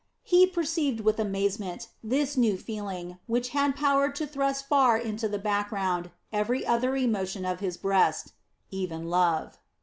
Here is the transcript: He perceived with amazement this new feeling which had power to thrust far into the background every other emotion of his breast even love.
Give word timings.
He 0.23 0.47
perceived 0.47 1.01
with 1.01 1.19
amazement 1.19 1.89
this 2.03 2.35
new 2.35 2.57
feeling 2.57 3.19
which 3.27 3.49
had 3.49 3.75
power 3.75 4.09
to 4.11 4.25
thrust 4.25 4.67
far 4.67 4.97
into 4.97 5.27
the 5.27 5.37
background 5.37 6.09
every 6.33 6.65
other 6.65 6.95
emotion 6.97 7.45
of 7.45 7.59
his 7.59 7.77
breast 7.77 8.33
even 8.71 9.11
love. 9.11 9.59